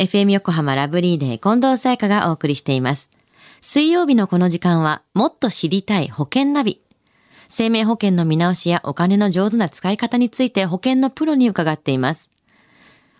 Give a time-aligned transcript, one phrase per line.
[0.00, 3.10] FM 横浜ラブリーデー近藤沙耶香がお送りしています。
[3.60, 6.80] 水曜日のこの時間は、もっと知りたい保険ナビ。
[7.48, 12.30] 生命保険の見直しやお金の上手な使い方について保険のプロに伺っています。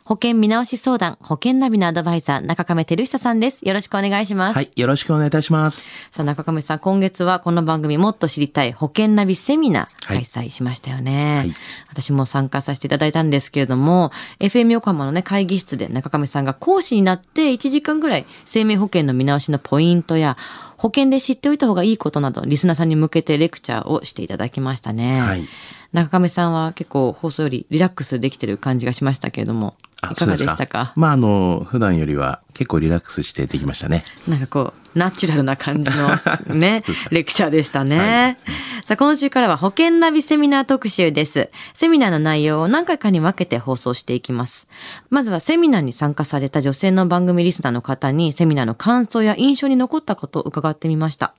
[0.08, 3.60] 保険見直し相談、保険ナビのアドバイザー、中亀照久さんです。
[3.68, 4.56] よろしくお願いします。
[4.56, 5.86] はい、よろしくお願いいたします。
[6.12, 11.36] さあ、中亀さん、今月はこの番組もっと知りたい保険ナビセミナーはい開催しましたよね。
[11.36, 11.54] はい
[11.90, 14.10] 私も参加させていただいたんですけれども、
[14.40, 20.38] FM 横浜のね、会議室で中亀さんが講師になって1時間ぐらい生命保険の見直しのポイントや
[20.78, 25.20] 保険で知っておいた方がいいことなど、リスナーさんに向けてレクチャーをしていただきましたね。
[25.20, 25.46] はい
[25.92, 30.92] 中亀さんは結構放送よりリラックスできてる感じがしましたけれども、いかがでしたか？
[30.96, 34.04] まあ、あの、普段よりは結構リラックスしてできましたね。
[34.28, 38.38] なんかこう、ナチュラルな感じのね レクチャーでしたね。
[38.84, 41.50] さあ、今週からは保険ナビセミナー特集です。
[41.74, 44.68] セミナーの内容を何回かに分けて放送していきます。
[45.10, 51.34] まずはセミナーに参加された女性の番組リスナーの方にセミナーの感想や印象に残ったことを伺ってみました。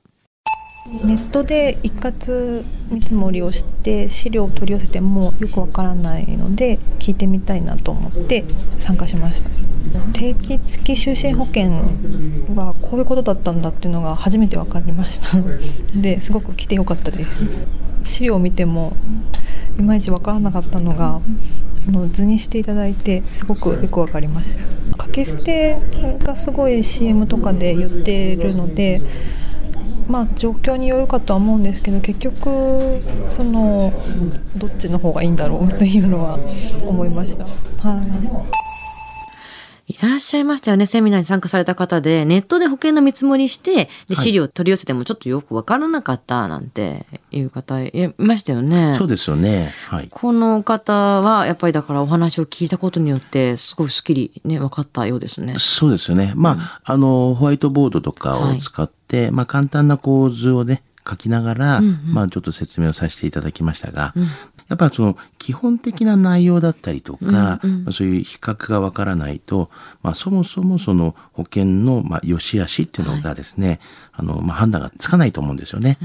[0.88, 8.44] ネットで一括見積もりをして資料を取り寄せてもよくわからないので聞いてみたいなと思って
[8.80, 9.50] 参加しました。
[10.14, 11.72] 定期付き就寝保険
[12.56, 15.30] はこういうことだったんだっていうのが初めて分かりました。
[15.96, 17.40] ですごく来てよかったです。
[18.04, 18.94] 資料を見ても
[19.80, 21.22] いまいち分からなかったのが
[21.88, 24.60] あの図にしていただいてすごくよく分かりました。
[24.92, 25.78] 掛け捨て
[26.24, 29.02] がすごい CM とかで言ってるので
[30.10, 33.94] まあ状況によるかとは思うんですけど結局その
[34.58, 36.38] どっちの方がいいんだろうっていうのは
[36.86, 37.46] 思いました。
[37.88, 40.86] はいらっしゃいましたよね。
[40.86, 48.94] セミナーに参加された方で、ネットで保険の見積もりして、で、資料を取り寄せてもちょっとよくわからなかったなんていう方いましたよね。
[48.94, 49.72] そうですよね。
[49.88, 50.08] はい。
[50.10, 55.56] この方は、やっぱりだからお話を聞いたことによって、すごいスッキリね、分かったようですね。
[55.58, 56.34] そうですよね。
[56.36, 64.14] まあ、あの、ホワイトボードとかを使って、まあ、簡単な構図をね、書きながら、まあ、ちょっと説明をさせていただきましたが、
[64.70, 67.54] やっぱその基本的な内容だったりとか、ま
[67.88, 69.70] あそういう比較がわからないと、
[70.04, 73.80] まあ、そもそもその保険の、まあ、良し悪しっていうのがですね、
[74.14, 75.98] あの、まあ、判断がつかないと思うんですよね。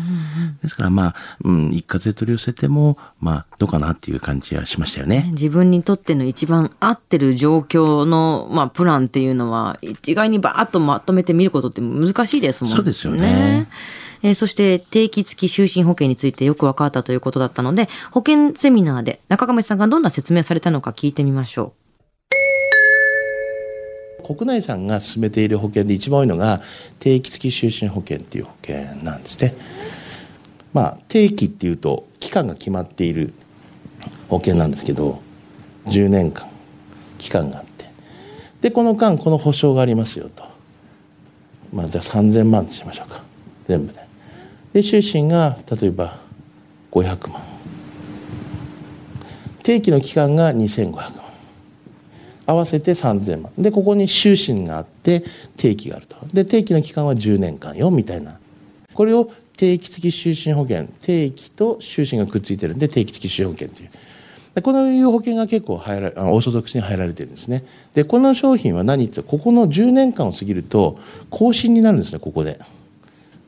[0.62, 1.14] ですから、まあ、
[1.44, 5.28] うん、一括で取り寄せても、まあ、どうかなっていう感じはしましたよね。
[5.32, 12.76] 自分にとっての一番合ってる状況の、まあ、プランっていうのは、一概にバーッとまとめてみることって難しいですもんね。
[12.76, 13.68] そうですよね。
[14.22, 21.84] えーそして、定期付き就寝保険についてよく分かったということだったので、保険セミナーで中亀さんがどんな説明されたのか聞いてみましょう。
[24.24, 26.62] 国内さんが進めている保険で一番多いのが
[26.98, 29.54] 定期付き就寝保険っていう保険なんですね。
[30.72, 33.34] まあ定期っていうと期間が決まっている
[34.28, 35.20] 保険なんですけど
[35.86, 36.48] 10年間
[37.18, 37.90] 期間があって。
[38.62, 40.44] でこの間この保証がありますよと。
[41.72, 43.22] まあじゃあ3,000万としましょうか。
[43.68, 44.00] 全部で。
[44.72, 46.18] で就寝が例えば
[46.90, 47.53] 500万。
[49.64, 51.12] 定期の期間が2500万。
[52.46, 53.52] 合わせて3000万。
[53.58, 55.24] でここに終身があって
[55.56, 56.16] 定期があると。
[56.32, 58.38] で定期の期間は10年間よみたいな。
[58.92, 63.90] これを定期付き就寝保険定期と終身がくっついてるんで定期付き就寝保険という。
[64.54, 67.64] でこのいう保険が結構入らあオーソドックスに入られてるんですね。
[67.94, 70.98] でこの商品は何ってここの10年間を過ぎると
[71.30, 72.60] 更新になるんですねここで。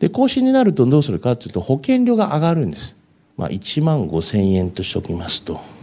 [0.01, 2.97] で更新になるとどうするかっていうと保険料が上がるんです。
[3.37, 5.76] まあ1万5千円としておきますと。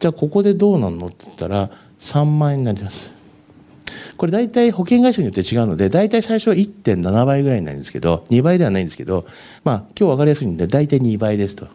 [0.00, 3.14] じゃあここでどうなんのって言ったら3万円になります。
[4.16, 9.26] これ大体保険会社によって違うので大体最初は1.7倍ぐらいになるんですけど2倍ではないんですけど
[9.64, 11.68] まあ今日分かりやすいんで大体2倍ですと。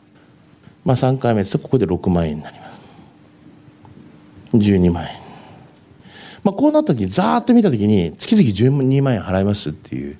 [0.83, 2.81] まあ3回目ですとここで6万円になります。
[4.57, 5.09] 12万円。
[6.43, 8.47] まあこうなった時ざーっと見た時に月々
[8.79, 10.17] 12万円払いますっていう。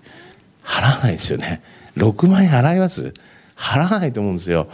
[0.63, 1.61] 払わないですよね。
[1.95, 3.13] 6万円払います？
[3.55, 4.67] 払わないと思うんですよ。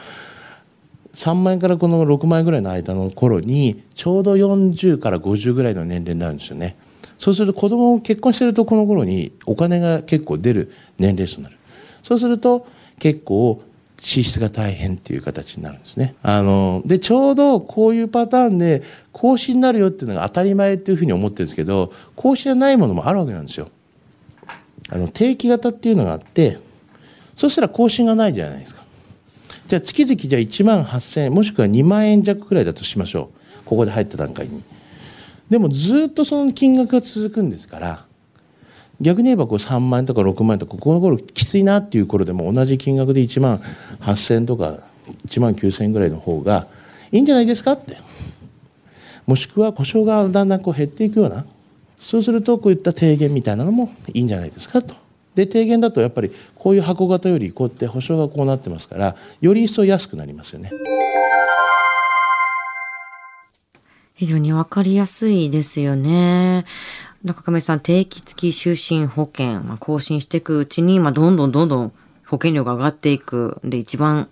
[1.14, 6.78] 3万円からこの6万円ぐらいの間の頃にちょうど40から50ぐらいの年齢になるんですよね。
[7.20, 11.58] そうすると子供を結婚してるとこの頃にお金が結構出る年齢層なる。
[12.03, 12.66] そうすると
[12.97, 13.62] 結構
[14.00, 16.16] 支出が大変っていう形になるんですね。
[16.24, 18.82] あのでちょうどこういうパターンで
[19.12, 23.68] 更新になるよっていうのが当たり前っていうふうに思ってるんですけど更新じゃないものもあるわけなんですよ。
[24.90, 26.58] あの定期型っていうのがあって
[27.35, 28.81] そしたら更新がないじゃないですか。
[29.72, 33.32] じゃあ月々じゃあ1万8000円もしくは2万円弱くらいだとしましょ
[33.64, 33.64] う。
[33.64, 34.62] ここで入った段階に。
[35.50, 38.06] でもずっとその金額が続くんですから
[39.00, 43.62] 逆に言えばこう3万円とか6万円とかここの頃きついなっていう頃でも同じ金額で1万
[44.02, 44.79] 8000円とか
[45.28, 46.68] 1万9000円ぐらいの方が
[47.14, 47.97] いいんじゃないですかって。
[49.26, 51.46] もしくは故障がだんだんこう減っていくような
[52.02, 54.96] そうするとこういった提言みたいなのもいいんじゃないですかと。
[55.36, 60.72] で提言だとやっぱりこういう箱型よりこうやって保証がこうなってますからより一層安くなりますよね。
[64.14, 66.66] 非常にわかりやすいですよね。
[67.24, 71.92] 中亀さん、定期付き就寝保険、まあ、更新していくうちに、まあ、どんどんどんどん
[72.28, 73.60] 保険料が上がっていく。
[73.64, 74.28] で、一番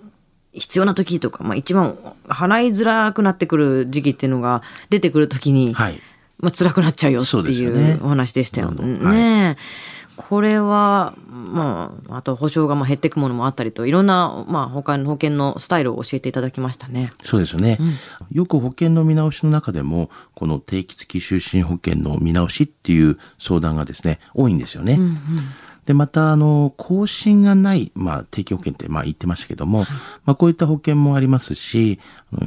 [0.54, 1.98] 必要な時とか、まあ、一番
[2.28, 4.62] 払いづらくなってくる時期っていうのが
[4.92, 6.00] 出てくる時に、はい
[6.40, 9.57] まあ、辛くなっちゃうよっていうお話でしたよどんどんね。
[10.21, 17.10] これは、まあ、あと保証がまあ減っていくものもあったりと、いろんな、まあ、他の保険のスタイルを教えていただきましたね。
[17.24, 17.80] そうですよね、
[18.30, 25.00] よく保険の見直しの中でもこの定期付き就寝保険の見直しっていう相談がですね多いんですよね。
[25.85, 29.85] でまたあの更新がない、まあ、定期保険ってまあ言ってましたけども、
[30.25, 31.99] まあ、こういった保険もありますし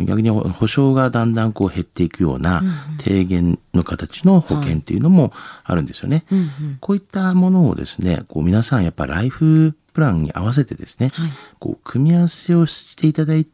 [0.05, 2.63] 逆に保証がだんだんこう減っていくような
[2.99, 5.33] 低減の形の保険っていうのも
[5.65, 6.25] あるんですよね。
[6.81, 11.13] こういったものをですねこう皆さんやっぱライフプランに合わせてですね、
[11.59, 13.53] こう組み合わせをしていただいて、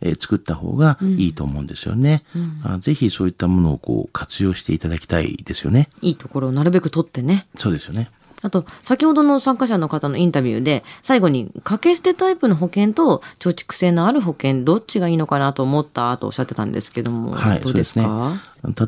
[0.00, 2.24] えー作った方がいいと思うんですよね、
[2.62, 5.90] あぜひそういったものをこう活用していただきたいですよね。
[6.00, 7.44] いいところをなるべく取ってね。
[7.54, 8.10] そうですよね。
[8.44, 18.32] あと、先ほどの参加者の方のインタビューで、最後に、掛け捨てタイプの保険と貯蓄性のある保険、どっちがいいのかなと思ったとおっしゃってたんですけども、はい、どうですか？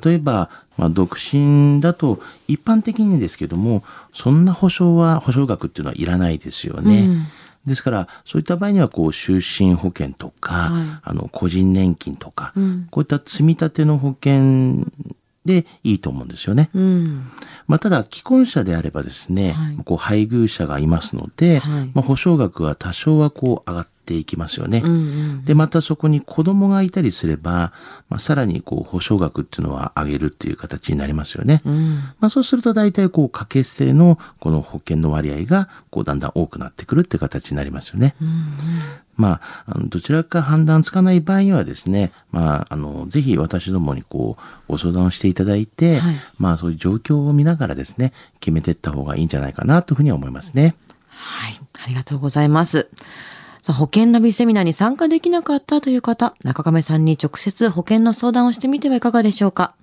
[0.04, 3.82] 例えば、まあ、独身だと一般的にですけども、
[4.12, 7.08] そんな保証は、保証額っていうのはいらないですよね。
[7.64, 11.00] ですから、そういった場合には、こう、就寝保険とか、はい。
[11.02, 12.86] あの、個人年金とか、ん。
[12.90, 14.86] こういった積み立ての保険
[15.46, 16.70] でいいと思うんですよね。
[16.74, 17.30] うん。
[17.66, 24.82] まあ、ただ、既婚者であればですね、はいこう、配偶者がいますので、はいまあ、保証額は多少はこう、上がっていきますよね。
[24.84, 25.42] うんうん。
[25.44, 27.72] で、またそこに子供がいたりすれば、
[28.08, 31.62] まあ、さらにこう、保証額っていうのは上げるっていう形になりますよね。
[31.64, 31.96] うん。
[32.20, 38.14] まあ、そうすると大体こう、掛け捨てのこの保険の割合が、こう、だんだん多くなってくるっていう形になりますよね。
[39.16, 50.76] まあ、あのどちらか判断つかない場合にはですね、まあ、あの、ぜひ私どもにこう、ご相談をしていただいて、はいまあ、そういう状況を見ながらですね、決めていった方がいいんじゃないかなというふうには思いますね。
[51.08, 51.60] はい。
[51.82, 52.88] ありがとうございます。
[53.66, 59.74] さあ保険ナビセミナーに参加できなかったという方、中亀さんに直接保険の相談をしてみてはいかがでしょうか。